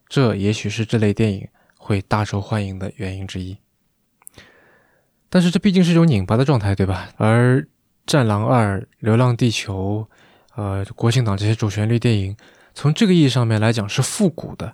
[0.08, 1.48] 这也许是这类电影。
[1.86, 3.58] 会大受欢迎的原因之一，
[5.28, 7.10] 但是这毕竟是一种拧巴的状态，对吧？
[7.18, 7.60] 而
[8.06, 10.08] 《战狼二》《流浪地球》
[10.56, 12.36] 呃，国庆档这些主旋律电影，
[12.74, 14.72] 从这个意义上面来讲是复古的，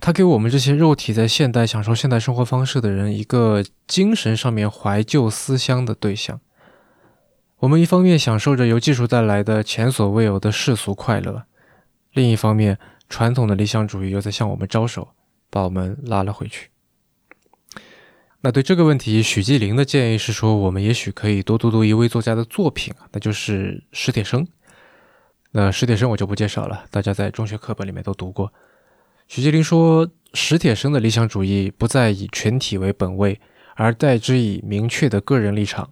[0.00, 6.40] 它给我们这些肉体在现代享受现代生活方式的人一个精神上面怀旧思乡的对象。
[7.58, 11.44] 我们一方面享受着由技术带来的前所未有的世俗快乐，
[12.12, 15.08] 另一方面，传统的理想主义又在向我们招手。
[15.50, 16.70] 把我们拉了回去。
[18.40, 24.44] 那对这个问题，许继林的建议是说，我们也许可以多读读一位作家的作品啊，那就是史铁生。
[25.56, 28.52] 那史铁生我就不介绍了，大家在中学课本里面都读过。
[29.28, 33.40] 许继林说，史铁生的理想主义不再以群体为本位，
[33.76, 35.90] 而代之以明确的个人立场。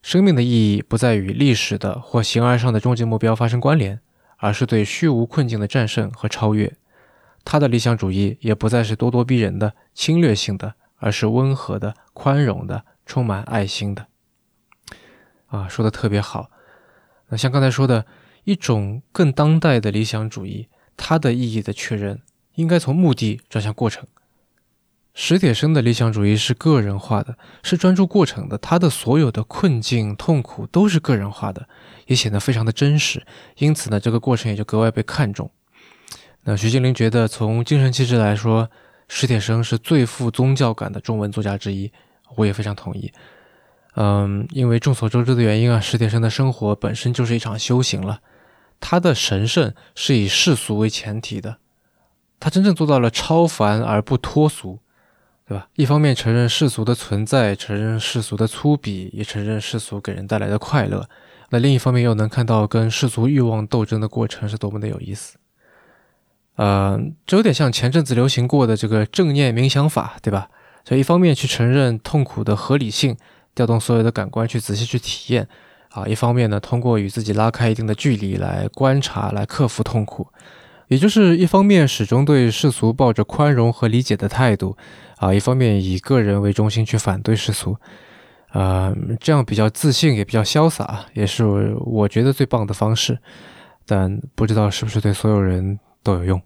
[0.00, 3.98] 生命的意义不再与历史的或形而上的终极目标发生关联，
[4.36, 6.72] 而是对虚无困境的战胜和超越。
[7.44, 14.06] 他的理想主义也不再是咄咄逼人的、侵略性的，而是温和的、宽容的、充满爱心的。
[15.48, 16.48] 啊，说的特别好。
[17.30, 18.06] 那像刚才说的
[18.44, 22.20] 一种更当代的理想主义，它的意义的确认
[22.54, 24.06] 应该从目的转向过程。
[25.16, 31.68] 史铁生的理想主义是个人化的，是专注过程的，他的所有的困境、痛苦都是个人化的，
[32.06, 33.24] 也显得非常的真实。
[33.58, 35.50] 因此呢，这个过程也就格外被看重。
[36.42, 38.68] 那徐静玲觉得，从精神气质来说，
[39.08, 41.92] 史铁生是最富宗教感的中文作家之一。
[42.36, 43.12] 我也非常同意。
[43.94, 48.20] 嗯，因为众所周知的原因啊，史铁生的生活本身就是一场修行了。
[48.80, 51.58] 他的神圣是以世俗为前提的，
[52.38, 54.80] 他真正做到了超凡而不脱俗，
[55.46, 55.68] 对吧？
[55.76, 61.08] 一方面承认世俗的存在，承认世俗的粗鄙，也承认世俗给人带来的快乐。
[61.50, 65.36] 那另一方面又能看到跟世俗欲望斗争的过程是多么的有意思。
[66.56, 70.48] 呃，这有点像前阵子流行过的这个正念冥想法，对吧？
[70.84, 73.16] 所以一方面去承认痛苦的合理性，
[73.54, 75.48] 调动所有的感官去仔细去体验，
[75.94, 80.26] 啊，一方面呢，通过与自己拉开一定的距离来观察，来克服痛苦，
[80.88, 84.76] 也就是一方面始终对世俗抱着宽容和理解的态度，
[85.16, 87.76] 啊，一方面以个人为中心去反对世俗，
[88.50, 93.18] 啊，这样比较自信也比较潇洒，也是我觉得最棒的方式，
[93.86, 95.78] 但不知道是不是对所有人。
[96.04, 96.38] 都有用。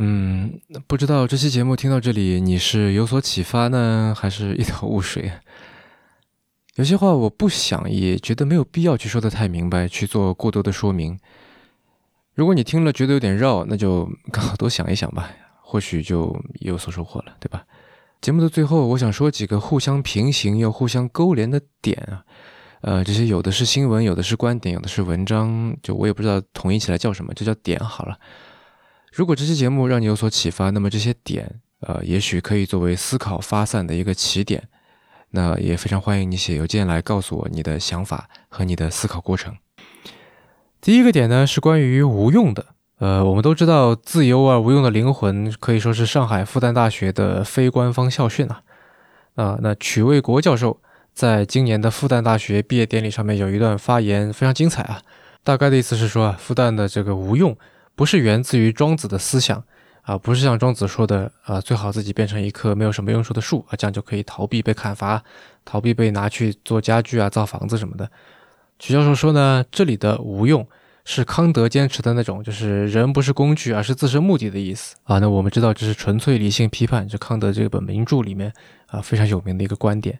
[0.00, 5.32] 嗯，不知道这期节目听到这里，你是有所启发呢，还是一头雾水？
[6.76, 11.18] 有些话我不想，也觉得没有必要去说的太明白，去做过多的说明。
[12.34, 15.28] 如果你听了觉得有点绕，那就刚好多想一想吧，
[15.60, 17.64] 或许就有所收获了，对吧？
[18.20, 22.22] 节目的最后，我想说几个互相平行又互相勾连的点啊，
[22.82, 28.16] 呃，这些有的是新闻，有的是观点，有的是文章，就我也不知道统一起来叫什么，就叫点好了。
[29.12, 34.68] 如果这期节目让你有所启发，那么这些点，呃，也许可以作为思考发散的一个起点。
[35.30, 39.54] 那也非常欢迎你写邮件来告诉我你的想法和你的思考过程。
[40.80, 42.64] 第一个点呢是关于无用的。
[42.98, 48.62] 呃，我们都知道“自由而无用的灵魂”可以说是上海复旦大学的非官方校训啊。
[49.34, 50.80] 啊，那曲卫国教授
[51.12, 55.02] 在今年的复旦大学毕业典礼上面有一段发言非常精彩啊。
[55.44, 57.56] 大概的意思是说啊，复旦的这个无用
[57.98, 59.64] 不是源自于庄子的思想。
[60.02, 65.22] 啊，不是像庄子说的，啊，最好自己变成一棵没有什么用处的树啊，这样就可以逃避被砍伐，
[65.66, 68.10] 逃避被拿去做家具啊、造房子什么的。
[68.78, 70.66] 曲教授说呢，这里的无用
[71.04, 75.18] 是康德坚持的那种，就是人不是工具，而是自身目的的意思啊。
[75.18, 78.50] 那我们知道这是纯粹理性批判，是康德这本名著里面
[78.86, 80.18] 啊非常有名的一个观点。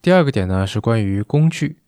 [0.00, 1.78] 第二个点呢是关于工具。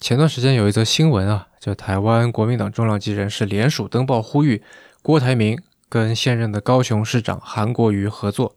[0.00, 4.62] 前段时间有一则新闻啊，就台湾国民党重量级人士联署登报呼吁。
[5.02, 8.54] 郭台铭跟现任的高雄市长韩国瑜合作。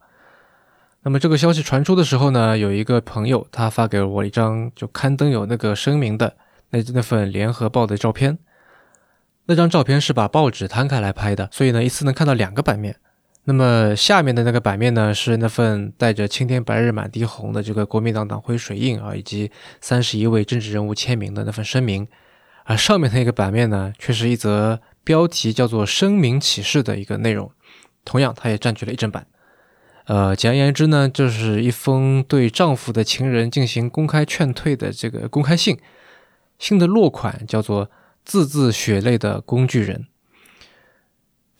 [1.01, 6.35] 那么这个消息传出的时候呢，有一个朋友他发给了我一张就刊登有那个声明的
[6.69, 8.37] 那那份联合报的照片。
[9.45, 12.97] 那张照片是把报纸摊开来拍的，所以呢一次能看到两个版面。
[13.43, 22.07] 那么下面的那个版面呢是那份带着青天白日满地红的这个国民党党徽水印啊，以及三十一位政治人物签名的那份声明。
[22.65, 24.79] 而上面那个版面呢，却是一则。
[25.03, 27.51] 标题叫做“声明启事”的一个内容，
[28.05, 29.25] 同样，它也占据了一整版。
[30.05, 35.79] 呃，简而言之呢，就是一封对丈夫的情人进行公开劝退的这个公开信。
[36.59, 37.89] 信的落款叫做
[38.23, 40.05] “字字血泪的工具人”。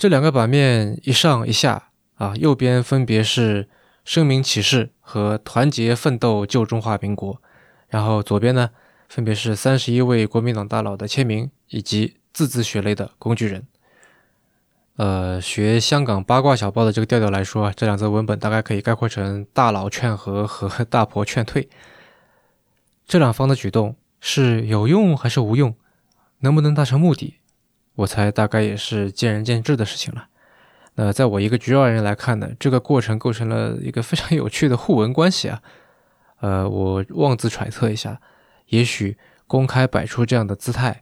[0.02, 3.70] 这两个版面一上一下啊，右边分别是
[4.04, 7.40] “声明启事”和“团结奋斗救中华民国”，
[7.88, 8.72] 然后左边呢，
[9.08, 12.18] 分别是三十一位国民党大佬的签名以及。
[12.34, 13.68] 字字血泪的工具人，
[14.96, 21.70] 呃，学香港八卦小报的这个调调来说啊，这两则文本大概可以概括成大佬劝和和大婆劝退。
[23.06, 25.76] 这两方的举动是有用还是无用，
[26.40, 27.36] 能不能达成目的，
[28.02, 30.28] 我猜大概也是见仁见智的事情了。
[30.96, 35.62] 那在我一个局外人来看呢，这个过程构成了一个非常有趣的互文关系啊。
[36.40, 38.20] 呃，我妄自揣测一下，
[38.68, 41.02] 也许公开摆出这样的姿态。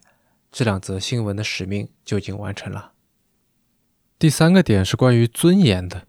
[0.51, 2.91] 这两则新闻的使命就已经完成了。
[4.17, 6.03] 第三个点是关于尊严的。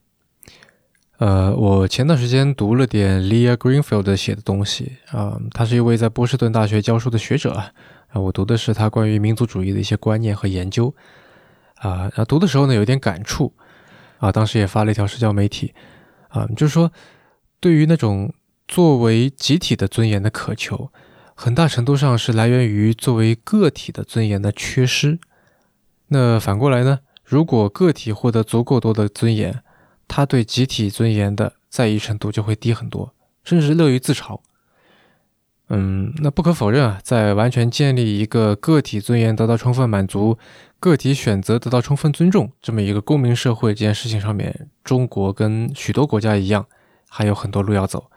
[1.18, 7.72] 呃，我前段时间读了点 Leah Greenfield 写的东西啊，他是一位在波士顿大学教书的学者啊。
[8.10, 10.94] 啊我读的是他关于民族主义的一些观念和研究
[11.76, 12.02] 啊。
[12.02, 13.52] 然后读的时候呢，有点感触
[14.18, 14.30] 啊。
[14.30, 15.74] 当时也发了一条社交媒体
[16.28, 16.92] 啊，就是说，
[17.60, 18.32] 对于那种
[18.68, 20.90] 作为集体的尊严的渴求。
[21.34, 25.18] 很大程度上是来源于作为个体的尊严的缺失。
[26.08, 27.00] 那反过来呢？
[27.24, 29.62] 如果个体获得足够多的尊严，
[30.06, 34.40] 他对集体尊严的在意程度就会低很多，甚至乐于自嘲。
[35.72, 40.36] 嗯，那不可否认啊，在完全建立一个个体尊严得到充分满足、
[40.80, 46.66] 个体选择得到充分尊重这么一个公民社会这件事情上面，中国跟许多国家一样，
[47.08, 48.10] 还有很多路要走。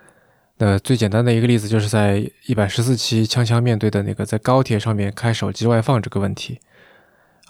[0.57, 6.59] 那最简单的一个例子，就是在一百十四期锵锵面对的那个在高铁上面开手机外放这个问题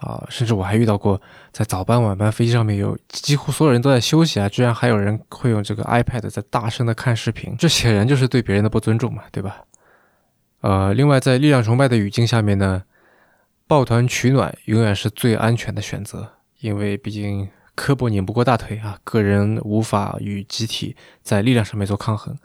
[0.01, 1.21] 啊，甚至我还遇到过
[1.53, 9.63] 在早班晚班飞机上面有几乎所有人都在休息啊，居然还有人会用这个 iPad 在大声的看视频，这显然就是对别人的不尊重嘛，对吧？
[10.63, 12.83] 呃，另外在力量崇拜的语境下面呢，
[13.67, 22.37] 抱团取暖永远是最安全的选择，因为毕竟胳膊拧不过大腿啊，个人无法与集体在力量上面做抗衡。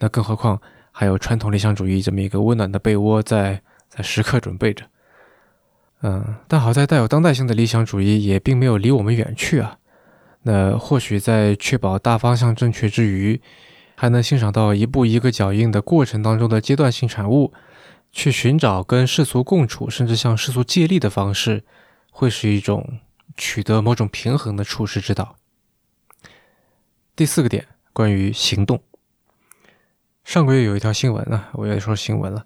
[0.00, 0.60] 那更何况
[0.90, 4.84] 还有传统理想主义这么一个温暖的被窝在在时刻准备着，
[6.02, 9.78] 嗯，但好在带有当代性的理想主义也并没有离我们远去啊。
[10.42, 13.40] 那或许在确保大方向正确之余，
[14.02, 17.52] 还能欣赏到一步一个脚印的过程当中的阶段性产物，
[18.10, 21.62] 去寻找跟世俗共处，甚至向世俗借力的方式，
[22.10, 22.98] 会是一种
[23.36, 25.36] 取得某种平衡的处世之道。
[27.14, 28.82] 第四个点，关于行动。
[30.24, 32.44] 上个月有一条新闻啊，我也说新闻了。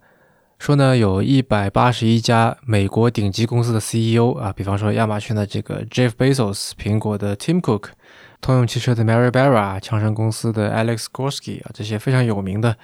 [0.59, 7.93] 说呢，有一百八十一家美国顶级公司的 CEO 啊，比方说亚马逊的这个 Jeff Bezos、苹果的 Tim Cook、
[8.41, 12.76] 通用汽车的 Mary Barra、强生公司的 Alex Gorsky 啊，这些非常有名的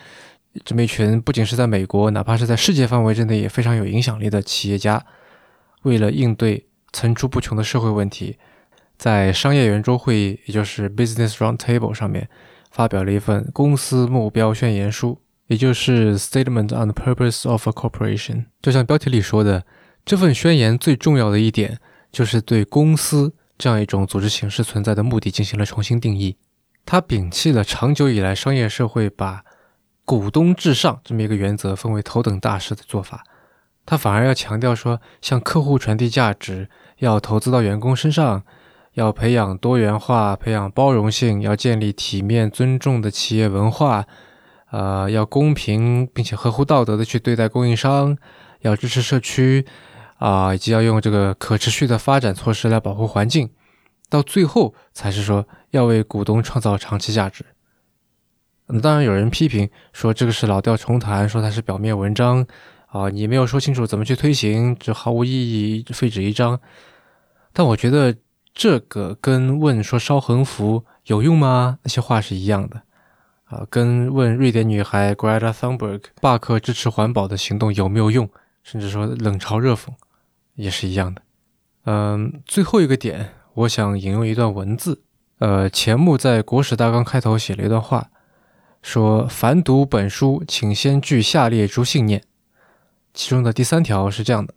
[0.64, 5.04] 这么一群，不仅是在美国，哪怕是在世界范围之内也非常有影响力的企业家，
[5.82, 8.36] 为了应对层出不穷的社会问题，
[8.96, 12.28] 在商业圆桌会议，也就是 Business Roundtable 上面，
[12.70, 15.18] 发表了一份公司目标宣言书。
[15.48, 19.66] 也就是 Statement on the Purpose of a Corporation，就像标题里说的，
[20.02, 21.78] 这份宣言最重要的一点
[22.10, 26.36] 就是对公司这样一种组织形式存在的目的进行了重新定义。
[26.84, 29.44] 它摒弃了长久以来商业社会把
[30.04, 33.22] 股东至上这么一个原则分为头等大事的做法，
[33.86, 38.42] 它反而要强调说，向客户传递价值，要投资到员工身上，
[38.94, 44.04] 要培养多元化、培养包容性，要建立体面、尊重的企业文化。
[44.72, 48.16] 呃，要公平并且合乎道德的去对待供应商，
[48.62, 49.66] 要支持社区，
[50.22, 53.50] 啊，以及要用这个可持续的发展措施来保护环境，
[54.08, 57.44] 到最后才是说要为股东创造长期价值。
[58.68, 62.46] 那当然有人批评说这个是老调重弹，说它是表面文章，
[62.86, 66.60] 啊，你没有说清楚怎么去推行，这毫无意义，废纸一张。
[67.52, 68.14] 但我觉得
[68.54, 71.78] 这个跟问说烧横幅有用吗？
[71.82, 72.80] 那些话是一样的。
[73.46, 78.30] 啊，跟问瑞典女孩 Greta Thunberg 罢课支持环保的行动有没有用，
[78.62, 79.88] 甚至说冷嘲热讽，
[80.54, 81.22] 也是一样的。
[81.84, 85.02] 嗯，最后一个点，我想引用一段文字。
[85.38, 88.10] 呃，钱穆在国史大纲开头写了一段话，
[88.80, 92.22] 说：“凡读本书，请先具下列诸信念。”
[93.12, 94.54] 其中的第三条是这样的。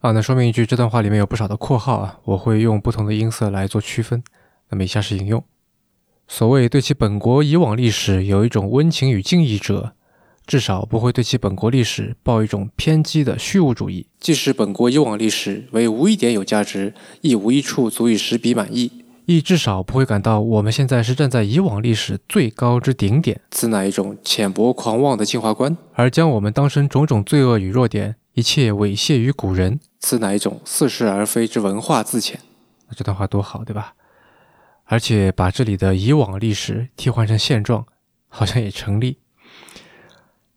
[0.00, 4.22] 啊，那说明一句，这段话里面有不少的括号啊，我会用不同的音色来做区分。
[4.68, 5.42] 那么以下是引用。
[6.28, 9.95] 所谓对其本国以往历史有一种温情与敬意者，
[10.46, 14.06] 至少不会对其本国历史抱一种偏激的虚无主义。
[14.20, 32.38] 即使本国以往历史为无一点有价值，亦无一处足以使彼满意，亦至少不会感到我们现在是站在以往历史最高之顶点，此乃一种浅薄狂妄的进化观；而将我们当成种种罪恶与弱点，一切猥亵于古人，此乃一种似是而非之文化自浅。
[32.88, 33.94] 那这段话多好，对吧？
[34.84, 37.84] 而且把这里的以往历史替换成现状，
[38.28, 39.18] 好像也成立。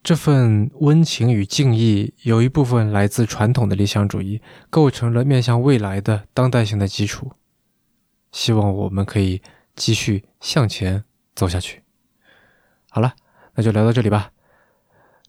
[0.01, 7.31] 这份温情与敬意，有一部分来自传统的理想主义，构成了面向未来的当代性的基础。
[8.31, 9.41] 希望我们可以
[9.75, 11.03] 继续向前
[11.35, 11.81] 走下去。
[12.89, 13.13] 好了，
[13.55, 14.31] 那就聊到这里吧。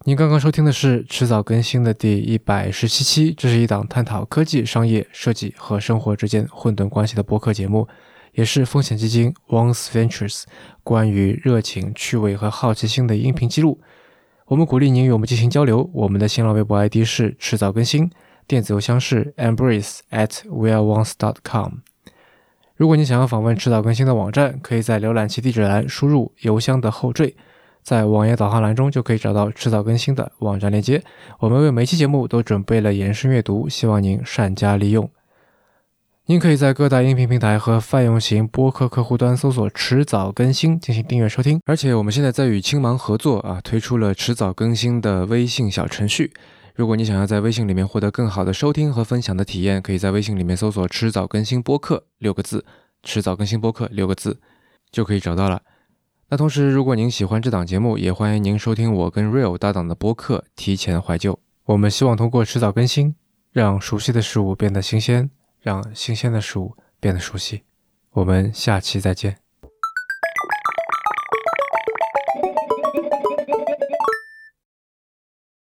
[0.05, 7.87] 您刚刚收听的是迟早更新的第一百十七期，这是一档探讨科技、商业、设计和生活之间混沌关系的播客节目。
[8.33, 10.45] 也是风险基金 Once Ventures
[10.85, 13.81] 关于热情、趣味和好奇心的音频记录。
[14.51, 15.89] 我们鼓励您与我们进行交流。
[15.93, 18.11] 我们的新浪微博 ID 是迟早更新，
[18.49, 21.75] 电子邮箱是 embrace at weareonce dot com。
[22.75, 27.37] 如果你想要访问迟早更新的网站，可以在浏览器地址栏输入邮箱的后缀，
[27.85, 31.01] 在网页导航栏中就可以找到迟早更新的网站链接。
[31.39, 35.09] 我们为每期节目都准备了延伸阅读，希望您善加利用。
[36.31, 41.61] 您可以在各大音频平台和泛用型播客客户端搜索“迟早更新”进行订阅收听。
[41.67, 46.33] 而且我们现在在与青芒合作啊，推出了迟早更新的微信小程序。
[46.77, 52.65] 如果你想要在微信里面获得更好的收听和分享的体验，可以在微信里面搜索“迟早更新播客”六个字
[53.03, 54.39] ，“迟早更新播客”六个字
[54.93, 55.61] 就可以找到了。
[56.29, 61.35] 那同时，如果您喜欢这档节目，也欢迎您收听我跟 Real 搭档的播客《提前怀旧》。
[61.65, 63.17] 我们希望通过迟早更新，
[63.51, 65.29] 让熟悉的事物变得新鲜。
[65.61, 67.63] 让新鲜的事物变得熟悉。
[68.11, 69.50] 我们下期再见。